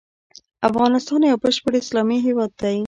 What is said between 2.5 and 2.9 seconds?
دی.